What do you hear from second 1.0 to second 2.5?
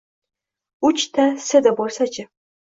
ta Seda bo‘lsachi?